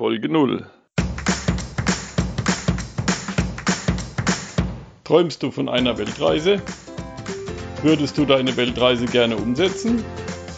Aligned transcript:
Folge 0.00 0.30
0. 0.30 0.64
Träumst 5.04 5.42
du 5.42 5.50
von 5.50 5.68
einer 5.68 5.98
Weltreise? 5.98 6.62
Würdest 7.82 8.16
du 8.16 8.24
deine 8.24 8.56
Weltreise 8.56 9.04
gerne 9.04 9.36
umsetzen? 9.36 10.02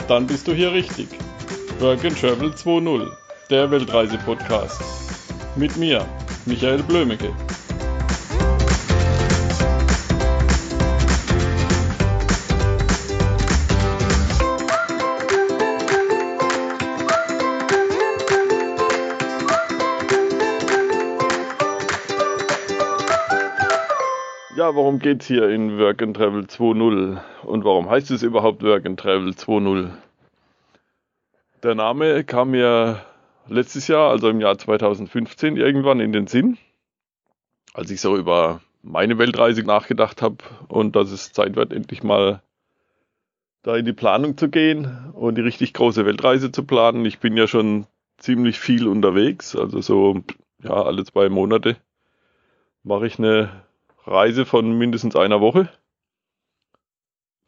Dann 0.07 0.29
bist 0.29 0.47
du 0.47 0.53
hier 0.55 0.71
richtig. 0.71 1.09
Work 1.81 2.05
and 2.05 2.21
Travel 2.21 2.51
2.0, 2.51 3.11
der 3.51 3.69
Weltreise-Podcast. 3.69 4.81
Mit 5.57 5.77
mir, 5.77 6.07
Michael 6.47 6.85
Blömecke. 6.85 7.35
Ja, 24.55 24.71
geht 24.99 25.23
es 25.23 25.29
hier 25.29 25.49
in 25.49 25.79
Work 25.79 26.03
and 26.03 26.15
Travel 26.15 26.43
2.0 26.43 27.19
und 27.45 27.65
warum 27.65 27.89
heißt 27.89 28.11
es 28.11 28.23
überhaupt 28.23 28.63
Work 28.63 28.85
and 28.85 29.01
Travel 29.01 29.31
2.0? 29.31 29.91
Der 31.63 31.75
Name 31.75 32.23
kam 32.25 32.51
mir 32.51 33.01
letztes 33.49 33.89
Jahr, 33.89 34.11
also 34.11 34.29
im 34.29 34.43
Jahr 34.43 34.59
2015 34.59 35.57
irgendwann 35.57 36.01
in 36.01 36.13
den 36.13 36.27
Sinn, 36.27 36.59
als 37.73 37.91
ich 37.91 38.03
so 38.03 38.15
über 38.15 38.61
meine 38.83 39.17
Weltreise 39.17 39.63
nachgedacht 39.63 40.21
habe 40.21 40.45
und 40.69 40.97
dass 40.97 41.13
es 41.13 41.33
Zeit 41.33 41.57
wird, 41.57 41.73
endlich 41.73 42.03
mal 42.03 42.43
da 43.63 43.75
in 43.77 43.87
die 43.87 43.95
Planung 43.95 44.37
zu 44.37 44.51
gehen 44.51 45.13
und 45.15 45.37
die 45.37 45.43
richtig 45.43 45.73
große 45.73 46.05
Weltreise 46.05 46.53
zu 46.53 46.65
planen. 46.65 47.07
Ich 47.07 47.21
bin 47.21 47.39
ja 47.39 47.47
schon 47.47 47.87
ziemlich 48.19 48.61
viel 48.61 48.87
unterwegs, 48.87 49.57
also 49.57 49.81
so 49.81 50.23
ja 50.63 50.75
alle 50.75 51.05
zwei 51.05 51.31
Monate 51.31 51.77
mache 52.83 53.07
ich 53.07 53.19
eine 53.19 53.63
Reise 54.07 54.45
von 54.47 54.77
mindestens 54.77 55.15
einer 55.15 55.41
Woche. 55.41 55.69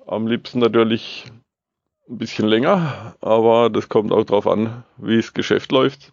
Am 0.06 0.27
liebsten 0.27 0.61
natürlich 0.61 1.24
ein 2.08 2.19
bisschen 2.19 2.46
länger, 2.46 3.16
aber 3.20 3.70
das 3.70 3.88
kommt 3.88 4.12
auch 4.12 4.24
darauf 4.24 4.46
an, 4.46 4.84
wie 4.96 5.16
das 5.16 5.33
Geschäft 5.33 5.72
läuft. 5.72 6.12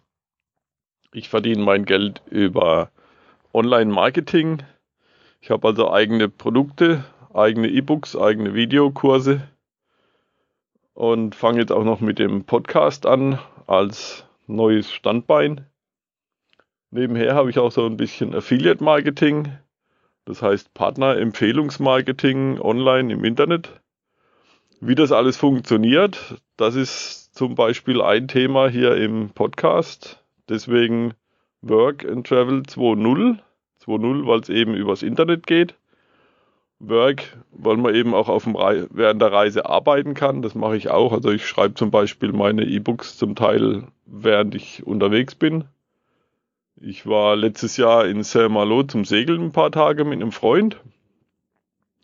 Ich 1.12 1.28
verdiene 1.28 1.62
mein 1.62 1.84
Geld 1.84 2.22
über 2.26 2.90
Online-Marketing. 3.52 4.62
Ich 5.40 5.50
habe 5.50 5.68
also 5.68 5.92
eigene 5.92 6.28
Produkte, 6.28 7.04
eigene 7.34 7.68
E-Books, 7.68 8.16
eigene 8.16 8.54
Videokurse 8.54 9.46
und 10.94 11.34
fange 11.34 11.60
jetzt 11.60 11.72
auch 11.72 11.84
noch 11.84 12.00
mit 12.00 12.18
dem 12.18 12.44
Podcast 12.44 13.06
an 13.06 13.38
als 13.66 14.24
neues 14.48 14.90
Standbein. 14.90 15.66
Nebenher 16.90 17.34
habe 17.34 17.50
ich 17.50 17.58
auch 17.58 17.70
so 17.70 17.86
ein 17.86 17.96
bisschen 17.96 18.34
Affiliate-Marketing 18.34 19.56
das 20.24 20.42
heißt 20.42 20.74
Partnerempfehlungsmarketing 20.74 22.60
online 22.60 23.12
im 23.12 23.24
Internet. 23.24 23.80
Wie 24.80 24.94
das 24.94 25.12
alles 25.12 25.36
funktioniert, 25.36 26.42
das 26.56 26.74
ist 26.74 27.34
zum 27.34 27.54
Beispiel 27.54 28.02
ein 28.02 28.28
Thema 28.28 28.68
hier 28.68 28.96
im 28.96 29.30
Podcast. 29.30 30.22
Deswegen 30.48 31.14
Work 31.62 32.04
and 32.04 32.26
Travel 32.26 32.62
2.0. 32.62 33.38
2.0, 33.84 34.26
weil 34.26 34.40
es 34.40 34.48
eben 34.48 34.74
übers 34.74 35.02
Internet 35.02 35.46
geht. 35.46 35.74
Work, 36.78 37.38
weil 37.52 37.76
man 37.76 37.94
eben 37.94 38.12
auch 38.12 38.28
auf 38.28 38.44
dem 38.44 38.54
während 38.54 39.22
der 39.22 39.32
Reise 39.32 39.66
arbeiten 39.66 40.14
kann. 40.14 40.42
Das 40.42 40.56
mache 40.56 40.76
ich 40.76 40.90
auch. 40.90 41.12
Also 41.12 41.30
ich 41.30 41.46
schreibe 41.46 41.74
zum 41.74 41.92
Beispiel 41.92 42.32
meine 42.32 42.64
E-Books 42.64 43.16
zum 43.16 43.36
Teil, 43.36 43.84
während 44.04 44.54
ich 44.56 44.84
unterwegs 44.84 45.36
bin. 45.36 45.64
Ich 46.84 47.06
war 47.06 47.36
letztes 47.36 47.76
Jahr 47.76 48.06
in 48.06 48.24
Saint-Malo 48.24 48.82
zum 48.82 49.04
Segeln 49.04 49.40
ein 49.40 49.52
paar 49.52 49.70
Tage 49.70 50.04
mit 50.04 50.20
einem 50.20 50.32
Freund. 50.32 50.80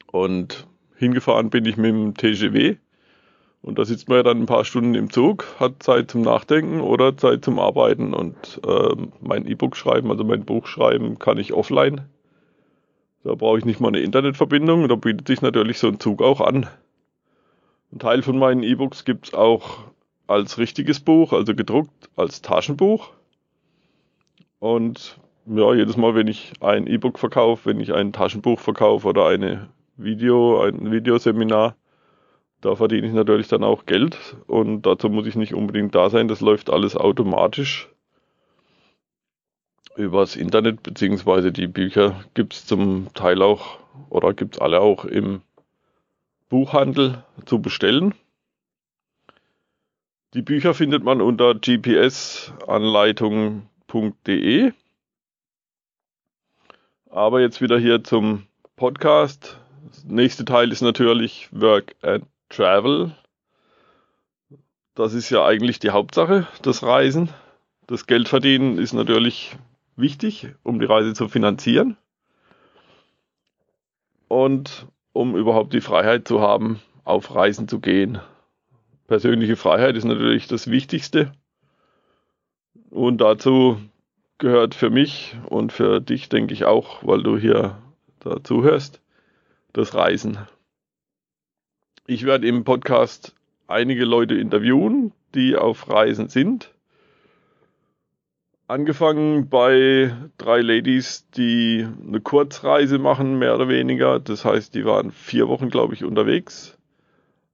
Und 0.06 0.68
hingefahren 0.94 1.50
bin 1.50 1.64
ich 1.64 1.76
mit 1.76 1.90
dem 1.90 2.14
TGW. 2.14 2.76
Und 3.60 3.80
da 3.80 3.84
sitzt 3.84 4.08
man 4.08 4.18
ja 4.18 4.22
dann 4.22 4.38
ein 4.42 4.46
paar 4.46 4.64
Stunden 4.64 4.94
im 4.94 5.10
Zug, 5.10 5.46
hat 5.58 5.82
Zeit 5.82 6.12
zum 6.12 6.22
Nachdenken 6.22 6.80
oder 6.80 7.16
Zeit 7.16 7.44
zum 7.44 7.58
Arbeiten. 7.58 8.14
Und 8.14 8.60
äh, 8.64 8.94
mein 9.20 9.48
E-Book 9.48 9.76
schreiben, 9.76 10.12
also 10.12 10.22
mein 10.22 10.44
Buch 10.44 10.68
schreiben, 10.68 11.18
kann 11.18 11.38
ich 11.38 11.52
offline. 11.52 12.02
Da 13.24 13.34
brauche 13.34 13.58
ich 13.58 13.64
nicht 13.64 13.80
mal 13.80 13.88
eine 13.88 13.98
Internetverbindung. 13.98 14.86
Da 14.86 14.94
bietet 14.94 15.26
sich 15.26 15.42
natürlich 15.42 15.80
so 15.80 15.88
ein 15.88 15.98
Zug 15.98 16.22
auch 16.22 16.40
an. 16.40 16.68
Ein 17.90 17.98
Teil 17.98 18.22
von 18.22 18.38
meinen 18.38 18.62
E-Books 18.62 19.04
gibt 19.04 19.26
es 19.26 19.34
auch 19.34 19.80
als 20.28 20.56
richtiges 20.56 21.00
Buch, 21.00 21.32
also 21.32 21.56
gedruckt 21.56 22.10
als 22.14 22.42
Taschenbuch. 22.42 23.17
Und 24.58 25.18
ja, 25.46 25.74
jedes 25.74 25.96
Mal, 25.96 26.14
wenn 26.14 26.28
ich 26.28 26.52
ein 26.60 26.86
E-Book 26.86 27.18
verkaufe, 27.18 27.70
wenn 27.70 27.80
ich 27.80 27.94
ein 27.94 28.12
Taschenbuch 28.12 28.60
verkaufe 28.60 29.08
oder 29.08 29.26
eine 29.26 29.70
Video, 29.96 30.60
ein 30.60 30.90
Videoseminar, 30.90 31.74
da 32.60 32.74
verdiene 32.74 33.06
ich 33.06 33.12
natürlich 33.12 33.46
dann 33.48 33.62
auch 33.62 33.86
Geld 33.86 34.36
und 34.46 34.82
dazu 34.82 35.08
muss 35.08 35.26
ich 35.26 35.36
nicht 35.36 35.54
unbedingt 35.54 35.94
da 35.94 36.10
sein. 36.10 36.28
Das 36.28 36.40
läuft 36.40 36.70
alles 36.70 36.96
automatisch 36.96 37.88
übers 39.96 40.36
Internet, 40.36 40.82
beziehungsweise 40.82 41.52
die 41.52 41.68
Bücher 41.68 42.24
gibt 42.34 42.54
es 42.54 42.66
zum 42.66 43.08
Teil 43.14 43.42
auch 43.42 43.78
oder 44.10 44.34
gibt 44.34 44.56
es 44.56 44.60
alle 44.60 44.80
auch 44.80 45.04
im 45.04 45.42
Buchhandel 46.48 47.22
zu 47.46 47.60
bestellen. 47.60 48.14
Die 50.34 50.42
Bücher 50.42 50.74
findet 50.74 51.04
man 51.04 51.20
unter 51.20 51.54
GPS-Anleitungen 51.54 53.68
www.workandtravel.de. 53.88 54.72
Aber 57.10 57.40
jetzt 57.40 57.60
wieder 57.60 57.78
hier 57.78 58.04
zum 58.04 58.46
Podcast. 58.76 59.58
Das 59.86 60.04
nächste 60.04 60.44
Teil 60.44 60.70
ist 60.70 60.82
natürlich 60.82 61.48
Work 61.52 61.96
and 62.02 62.26
Travel. 62.50 63.14
Das 64.94 65.14
ist 65.14 65.30
ja 65.30 65.44
eigentlich 65.44 65.78
die 65.78 65.90
Hauptsache, 65.90 66.46
das 66.62 66.82
Reisen. 66.82 67.30
Das 67.86 68.06
Geldverdienen 68.06 68.78
ist 68.78 68.92
natürlich 68.92 69.56
wichtig, 69.96 70.48
um 70.62 70.78
die 70.80 70.86
Reise 70.86 71.14
zu 71.14 71.28
finanzieren. 71.28 71.96
Und 74.28 74.86
um 75.12 75.36
überhaupt 75.36 75.72
die 75.72 75.80
Freiheit 75.80 76.28
zu 76.28 76.40
haben, 76.40 76.82
auf 77.04 77.34
Reisen 77.34 77.66
zu 77.66 77.80
gehen. 77.80 78.20
Persönliche 79.06 79.56
Freiheit 79.56 79.96
ist 79.96 80.04
natürlich 80.04 80.48
das 80.48 80.70
Wichtigste. 80.70 81.32
Und 82.90 83.20
dazu 83.20 83.78
gehört 84.38 84.74
für 84.74 84.90
mich 84.90 85.36
und 85.48 85.72
für 85.72 86.00
dich, 86.00 86.28
denke 86.28 86.54
ich 86.54 86.64
auch, 86.64 87.06
weil 87.06 87.22
du 87.22 87.36
hier 87.36 87.78
dazu 88.20 88.62
hörst, 88.62 89.00
das 89.72 89.94
Reisen. 89.94 90.38
Ich 92.06 92.24
werde 92.24 92.46
im 92.46 92.64
Podcast 92.64 93.34
einige 93.66 94.04
Leute 94.04 94.34
interviewen, 94.34 95.12
die 95.34 95.56
auf 95.56 95.90
Reisen 95.90 96.28
sind. 96.28 96.72
Angefangen 98.66 99.48
bei 99.48 100.14
drei 100.36 100.60
Ladies, 100.60 101.28
die 101.30 101.86
eine 102.06 102.20
Kurzreise 102.20 102.98
machen, 102.98 103.38
mehr 103.38 103.54
oder 103.54 103.68
weniger. 103.68 104.20
Das 104.20 104.44
heißt, 104.44 104.74
die 104.74 104.84
waren 104.84 105.10
vier 105.10 105.48
Wochen, 105.48 105.70
glaube 105.70 105.94
ich, 105.94 106.04
unterwegs, 106.04 106.78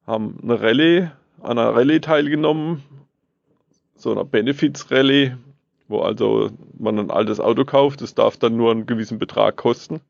haben 0.06 0.38
eine 0.42 0.60
Rallye, 0.60 1.10
an 1.40 1.58
einer 1.58 1.74
Rallye 1.74 2.00
teilgenommen, 2.00 2.82
so 4.04 4.12
einer 4.12 4.24
Benefits-Rallye, 4.24 5.32
wo 5.88 6.00
also 6.00 6.50
man 6.78 6.98
ein 6.98 7.10
altes 7.10 7.40
Auto 7.40 7.64
kauft, 7.64 8.00
das 8.00 8.14
darf 8.14 8.36
dann 8.36 8.56
nur 8.56 8.70
einen 8.70 8.86
gewissen 8.86 9.18
Betrag 9.18 9.56
kosten. 9.56 10.00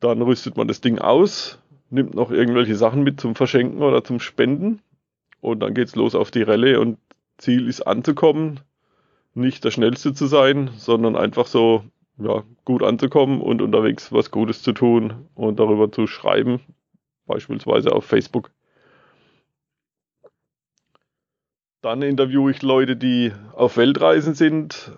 Dann 0.00 0.22
rüstet 0.22 0.56
man 0.56 0.68
das 0.68 0.80
Ding 0.80 0.98
aus, 0.98 1.58
nimmt 1.90 2.14
noch 2.14 2.30
irgendwelche 2.30 2.74
Sachen 2.74 3.02
mit 3.02 3.20
zum 3.20 3.34
Verschenken 3.34 3.82
oder 3.82 4.02
zum 4.02 4.18
Spenden 4.18 4.80
und 5.40 5.60
dann 5.60 5.74
geht's 5.74 5.94
los 5.94 6.14
auf 6.14 6.30
die 6.30 6.42
Rallye 6.42 6.76
und 6.76 6.98
Ziel 7.36 7.68
ist 7.68 7.82
anzukommen, 7.82 8.60
nicht 9.34 9.64
der 9.64 9.70
Schnellste 9.70 10.14
zu 10.14 10.26
sein, 10.26 10.70
sondern 10.76 11.16
einfach 11.16 11.46
so 11.46 11.84
ja, 12.18 12.44
gut 12.64 12.82
anzukommen 12.82 13.40
und 13.40 13.60
unterwegs 13.60 14.12
was 14.12 14.30
Gutes 14.30 14.62
zu 14.62 14.72
tun 14.72 15.28
und 15.34 15.58
darüber 15.58 15.90
zu 15.90 16.06
schreiben, 16.06 16.60
beispielsweise 17.26 17.92
auf 17.92 18.04
Facebook. 18.04 18.50
Dann 21.82 22.00
interviewe 22.00 22.52
ich 22.52 22.62
Leute, 22.62 22.94
die 22.94 23.32
auf 23.54 23.76
Weltreisen 23.76 24.34
sind, 24.34 24.92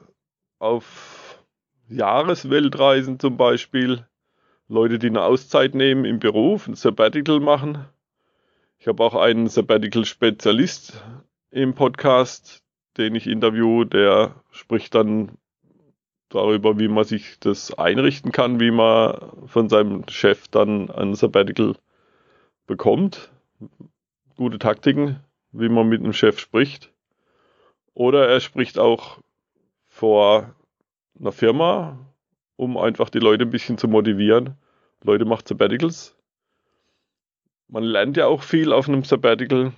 auf 0.59 1.43
Jahresweltreisen 1.89 3.19
zum 3.19 3.39
Beispiel. 3.39 4.07
Leute, 4.69 4.99
die 4.99 5.07
eine 5.07 5.23
Auszeit 5.23 5.75
nehmen 5.75 6.05
im 6.05 6.19
Beruf, 6.19 6.69
ein 6.69 6.75
Sabbatical 6.75 7.41
machen. 7.41 7.87
Ich 8.79 8.87
habe 8.87 9.03
auch 9.03 9.15
einen 9.15 9.49
Sabbatical-Spezialist 9.49 11.03
im 11.51 11.73
Podcast, 11.73 12.63
den 12.99 13.15
ich 13.15 13.27
interviewe, 13.27 13.87
der 13.87 14.35
spricht 14.51 14.95
dann 14.95 15.33
darüber, 16.29 16.79
wie 16.79 16.89
man 16.89 17.05
sich 17.05 17.39
das 17.41 17.73
einrichten 17.79 18.31
kann, 18.31 18.61
wie 18.61 18.71
man 18.71 19.47
von 19.47 19.71
seinem 19.71 20.07
Chef 20.11 20.49
dann 20.49 20.91
ein 20.91 21.15
Sabbatical 21.15 21.77
bekommt. 22.67 23.31
Gute 24.37 24.59
Taktiken, 24.59 25.21
wie 25.55 25.69
man 25.69 25.89
mit 25.89 26.03
dem 26.03 26.13
Chef 26.13 26.39
spricht. 26.39 26.93
Oder 27.95 28.29
er 28.29 28.41
spricht 28.41 28.79
auch 28.79 29.21
vor 29.87 30.55
einer 31.19 31.33
Firma, 31.33 31.99
um 32.57 32.77
einfach 32.77 33.09
die 33.09 33.21
Leute 33.21 33.45
ein 33.45 33.51
bisschen 33.51 33.79
zu 33.79 33.87
motivieren. 33.87 34.57
Leute 35.03 35.25
macht 35.25 35.47
Sabbaticals. 35.47 36.17
Man 37.69 37.85
lernt 37.85 38.17
ja 38.17 38.27
auch 38.27 38.43
viel 38.43 38.73
auf 38.73 38.89
einem 38.89 39.05
Sabbatical 39.05 39.73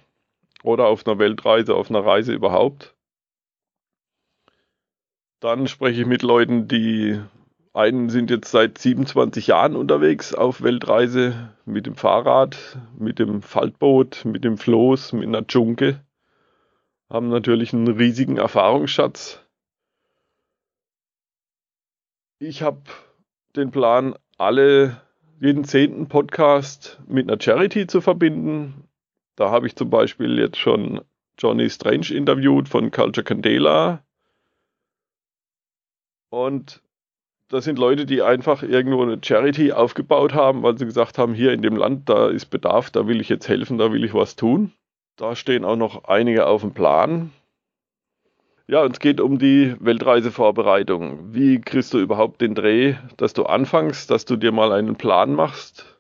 oder 0.63 0.87
auf 0.87 1.07
einer 1.07 1.19
Weltreise, 1.19 1.75
auf 1.75 1.91
einer 1.91 2.05
Reise 2.05 2.33
überhaupt. 2.33 2.95
Dann 5.41 5.69
spreche 5.69 6.01
ich 6.01 6.07
mit 6.07 6.23
Leuten, 6.23 6.69
die 6.69 7.21
einen 7.77 8.09
sind 8.09 8.31
jetzt 8.31 8.51
seit 8.51 8.79
27 8.79 9.49
Jahren 9.49 9.77
unterwegs 9.77 10.35
auf 10.35 10.63
Weltreise 10.63 11.55
mit 11.67 11.85
dem 11.85 11.95
Fahrrad, 11.95 12.79
mit 12.99 13.19
dem 13.19 13.43
Faltboot, 13.43 14.25
mit 14.25 14.45
dem 14.45 14.57
Floß, 14.57 15.13
mit 15.13 15.29
einer 15.29 15.47
Dschunke. 15.47 16.03
Haben 17.11 17.29
natürlich 17.29 17.75
einen 17.75 17.89
riesigen 17.89 18.39
Erfahrungsschatz. 18.39 19.43
Ich 22.39 22.63
habe 22.63 22.81
den 23.57 23.71
Plan, 23.71 24.15
alle 24.39 25.03
jeden 25.39 25.65
zehnten 25.65 26.09
Podcast 26.09 26.99
mit 27.07 27.29
einer 27.31 27.41
Charity 27.41 27.87
zu 27.87 28.01
verbinden. 28.01 28.89
Da 29.37 29.51
habe 29.51 29.67
ich 29.67 29.77
zum 29.77 29.91
Beispiel 29.91 30.39
jetzt 30.39 30.57
schon 30.57 31.03
Johnny 31.39 31.69
Strange 31.69 32.09
interviewt 32.15 32.71
von 32.71 32.91
Culture 32.91 33.25
Candela. 33.25 34.03
Und 36.31 36.83
das 37.49 37.65
sind 37.65 37.79
Leute, 37.79 38.07
die 38.07 38.23
einfach 38.23 38.63
irgendwo 38.63 39.03
eine 39.03 39.19
Charity 39.23 39.73
aufgebaut 39.73 40.35
haben, 40.35 40.63
weil 40.63 40.77
sie 40.79 40.85
gesagt 40.85 41.19
haben, 41.19 41.35
hier 41.35 41.53
in 41.53 41.63
dem 41.63 41.77
Land, 41.77 42.09
da 42.09 42.29
ist 42.29 42.47
Bedarf, 42.47 42.91
da 42.91 43.07
will 43.07 43.21
ich 43.21 43.29
jetzt 43.29 43.49
helfen, 43.49 43.79
da 43.79 43.93
will 43.93 44.05
ich 44.05 44.15
was 44.15 44.37
tun. 44.37 44.73
Da 45.17 45.37
stehen 45.37 45.65
auch 45.65 45.77
noch 45.77 46.05
einige 46.05 46.47
auf 46.47 46.63
dem 46.63 46.73
Plan. 46.73 47.31
Ja, 48.69 48.83
und 48.83 48.93
es 48.93 49.01
geht 49.01 49.21
um 49.21 49.39
die 49.39 49.77
Weltreisevorbereitung. 49.79 51.33
Wie 51.33 51.61
kriegst 51.61 51.95
du 51.95 51.99
überhaupt 51.99 52.41
den 52.41 52.57
Dreh, 52.57 52.97
dass 53.17 53.33
du 53.33 53.45
anfängst, 53.45 54.11
dass 54.11 54.25
du 54.25 54.37
dir 54.37 54.51
mal 54.51 54.73
einen 54.73 54.97
Plan 54.97 55.33
machst? 55.35 55.97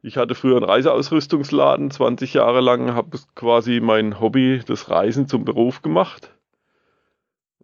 Ich 0.00 0.16
hatte 0.16 0.36
früher 0.36 0.56
einen 0.56 0.64
Reiseausrüstungsladen, 0.64 1.90
20 1.90 2.34
Jahre 2.34 2.60
lang, 2.60 2.94
habe 2.94 3.18
quasi 3.34 3.80
mein 3.80 4.20
Hobby, 4.20 4.60
das 4.64 4.90
Reisen 4.90 5.26
zum 5.26 5.44
Beruf 5.44 5.82
gemacht. 5.82 6.32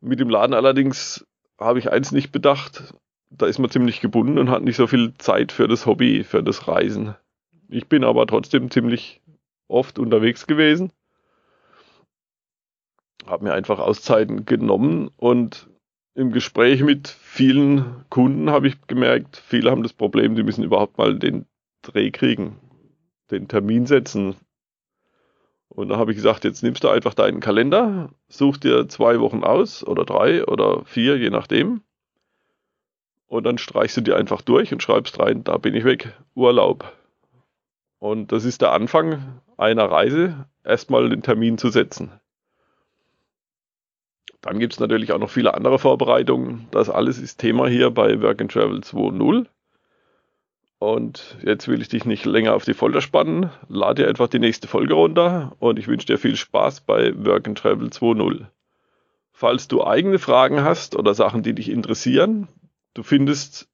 Mit 0.00 0.18
dem 0.18 0.30
Laden 0.30 0.54
allerdings 0.54 1.24
habe 1.58 1.78
ich 1.78 1.90
eins 1.90 2.12
nicht 2.12 2.32
bedacht. 2.32 2.94
Da 3.30 3.46
ist 3.46 3.58
man 3.58 3.70
ziemlich 3.70 4.00
gebunden 4.00 4.38
und 4.38 4.50
hat 4.50 4.62
nicht 4.62 4.76
so 4.76 4.86
viel 4.86 5.12
Zeit 5.18 5.52
für 5.52 5.68
das 5.68 5.86
Hobby, 5.86 6.24
für 6.24 6.42
das 6.42 6.66
Reisen. 6.68 7.14
Ich 7.68 7.88
bin 7.88 8.04
aber 8.04 8.26
trotzdem 8.26 8.70
ziemlich 8.70 9.20
oft 9.68 9.98
unterwegs 9.98 10.46
gewesen. 10.46 10.92
Habe 13.26 13.44
mir 13.44 13.52
einfach 13.52 13.78
Auszeiten 13.78 14.46
genommen 14.46 15.10
und 15.16 15.68
im 16.14 16.32
Gespräch 16.32 16.82
mit 16.82 17.08
vielen 17.08 18.04
Kunden 18.08 18.50
habe 18.50 18.66
ich 18.68 18.86
gemerkt, 18.86 19.36
viele 19.36 19.70
haben 19.70 19.82
das 19.82 19.92
Problem, 19.92 20.34
die 20.34 20.42
müssen 20.42 20.64
überhaupt 20.64 20.98
mal 20.98 21.18
den 21.18 21.46
Dreh 21.82 22.10
kriegen, 22.10 22.58
den 23.30 23.46
Termin 23.46 23.86
setzen, 23.86 24.34
und 25.78 25.90
da 25.90 25.96
habe 25.96 26.10
ich 26.10 26.16
gesagt, 26.16 26.42
jetzt 26.42 26.64
nimmst 26.64 26.82
du 26.82 26.88
einfach 26.88 27.14
deinen 27.14 27.38
Kalender, 27.38 28.10
such 28.26 28.56
dir 28.56 28.88
zwei 28.88 29.20
Wochen 29.20 29.44
aus 29.44 29.86
oder 29.86 30.04
drei 30.04 30.44
oder 30.44 30.84
vier, 30.84 31.16
je 31.16 31.30
nachdem. 31.30 31.82
Und 33.28 33.44
dann 33.44 33.58
streichst 33.58 33.96
du 33.96 34.00
dir 34.00 34.16
einfach 34.16 34.42
durch 34.42 34.72
und 34.72 34.82
schreibst 34.82 35.20
rein, 35.20 35.44
da 35.44 35.56
bin 35.56 35.76
ich 35.76 35.84
weg, 35.84 36.12
Urlaub. 36.34 36.92
Und 38.00 38.32
das 38.32 38.44
ist 38.44 38.60
der 38.60 38.72
Anfang 38.72 39.40
einer 39.56 39.84
Reise, 39.84 40.46
erstmal 40.64 41.10
den 41.10 41.22
Termin 41.22 41.58
zu 41.58 41.68
setzen. 41.68 42.10
Dann 44.40 44.58
gibt 44.58 44.72
es 44.72 44.80
natürlich 44.80 45.12
auch 45.12 45.20
noch 45.20 45.30
viele 45.30 45.54
andere 45.54 45.78
Vorbereitungen. 45.78 46.66
Das 46.72 46.90
alles 46.90 47.18
ist 47.20 47.38
Thema 47.38 47.68
hier 47.68 47.92
bei 47.92 48.20
Work 48.20 48.40
and 48.40 48.50
Travel 48.50 48.80
2.0. 48.80 49.46
Und 50.78 51.36
jetzt 51.42 51.66
will 51.66 51.80
ich 51.80 51.88
dich 51.88 52.04
nicht 52.04 52.24
länger 52.24 52.54
auf 52.54 52.64
die 52.64 52.74
Folter 52.74 53.00
spannen. 53.00 53.50
Lade 53.68 54.02
dir 54.02 54.08
einfach 54.08 54.28
die 54.28 54.38
nächste 54.38 54.68
Folge 54.68 54.94
runter 54.94 55.56
und 55.58 55.78
ich 55.78 55.88
wünsche 55.88 56.06
dir 56.06 56.18
viel 56.18 56.36
Spaß 56.36 56.82
bei 56.82 57.12
Work 57.24 57.48
and 57.48 57.58
Travel 57.58 57.88
2.0. 57.88 58.46
Falls 59.32 59.68
du 59.68 59.84
eigene 59.84 60.18
Fragen 60.18 60.62
hast 60.62 60.96
oder 60.96 61.14
Sachen, 61.14 61.42
die 61.42 61.54
dich 61.54 61.68
interessieren, 61.68 62.48
du 62.94 63.02
findest 63.02 63.68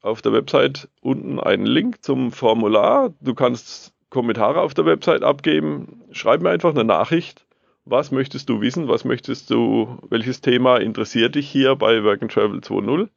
auf 0.00 0.22
der 0.22 0.32
Website 0.32 0.88
unten 1.00 1.40
einen 1.40 1.66
Link 1.66 2.02
zum 2.02 2.32
Formular. 2.32 3.12
Du 3.20 3.34
kannst 3.34 3.92
Kommentare 4.08 4.60
auf 4.60 4.72
der 4.72 4.86
Website 4.86 5.22
abgeben. 5.22 6.04
Schreib 6.12 6.40
mir 6.40 6.50
einfach 6.50 6.70
eine 6.70 6.84
Nachricht. 6.84 7.46
Was 7.84 8.10
möchtest 8.10 8.48
du 8.48 8.60
wissen? 8.60 8.88
Was 8.88 9.04
möchtest 9.04 9.50
du, 9.50 9.98
welches 10.08 10.40
Thema 10.40 10.78
interessiert 10.78 11.34
dich 11.34 11.48
hier 11.48 11.76
bei 11.76 12.02
Work 12.02 12.22
and 12.22 12.32
Travel 12.32 12.60
2.0? 12.60 13.08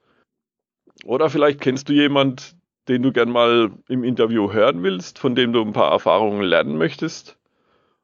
Oder 1.05 1.29
vielleicht 1.29 1.61
kennst 1.61 1.89
du 1.89 1.93
jemand, 1.93 2.55
den 2.89 3.03
du 3.03 3.11
gern 3.11 3.29
mal 3.29 3.71
im 3.87 4.03
Interview 4.03 4.51
hören 4.51 4.83
willst, 4.83 5.19
von 5.19 5.35
dem 5.35 5.53
du 5.53 5.61
ein 5.61 5.73
paar 5.73 5.91
Erfahrungen 5.91 6.41
lernen 6.41 6.77
möchtest, 6.77 7.37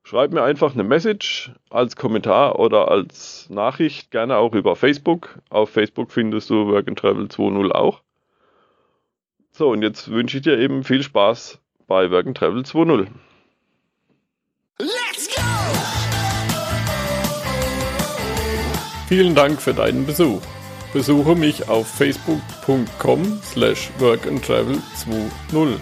schreib 0.04 0.32
mir 0.32 0.44
einfach 0.44 0.74
eine 0.74 0.84
Message 0.84 1.52
als 1.72 1.96
Kommentar 1.96 2.60
oder 2.60 2.90
als 2.90 3.50
Nachricht, 3.50 4.12
gerne 4.12 4.38
auch 4.38 4.54
über 4.54 4.76
Facebook. 4.76 5.40
Auf 5.50 5.72
Facebook 5.72 6.12
findest 6.12 6.52
du 6.52 6.68
Work 6.68 6.88
and 6.88 7.00
Travel 7.00 7.26
2.0 7.26 7.72
auch. 7.72 8.02
So, 9.52 9.70
und 9.70 9.82
jetzt 9.82 10.12
wünsche 10.12 10.38
ich 10.38 10.44
dir 10.44 10.60
eben 10.60 10.84
viel 10.84 11.02
Spaß 11.02 11.60
bei 11.88 12.12
Work 12.12 12.28
and 12.28 12.38
Travel 12.38 12.62
2.0. 12.62 13.08
Let's 14.78 15.36
go! 15.36 15.42
Vielen 19.08 19.34
Dank 19.34 19.62
für 19.62 19.74
deinen 19.74 20.06
Besuch. 20.06 20.42
Besuche 20.95 21.36
mich 21.36 21.68
auf 21.68 21.88
facebook.com 21.88 23.42
slash 23.44 23.89
workandtravel20. 24.00 25.75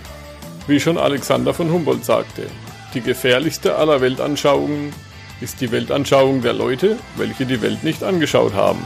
Wie 0.65 0.79
schon 0.79 0.97
Alexander 0.97 1.53
von 1.53 1.71
Humboldt 1.71 2.03
sagte, 2.03 2.47
die 2.95 3.01
gefährlichste 3.01 3.75
aller 3.75 4.01
Weltanschauungen 4.01 4.91
ist 5.39 5.61
die 5.61 5.71
Weltanschauung 5.71 6.41
der 6.41 6.53
Leute, 6.53 6.97
welche 7.15 7.45
die 7.45 7.61
Welt 7.61 7.83
nicht 7.83 8.01
angeschaut 8.01 8.55
haben. 8.55 8.79